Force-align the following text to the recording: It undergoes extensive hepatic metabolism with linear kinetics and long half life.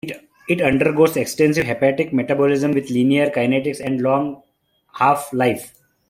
It 0.49 0.61
undergoes 0.63 1.15
extensive 1.15 1.67
hepatic 1.67 2.11
metabolism 2.11 2.71
with 2.71 2.89
linear 2.89 3.29
kinetics 3.29 3.79
and 3.79 4.01
long 4.01 4.41
half 4.93 5.31
life. 5.31 5.75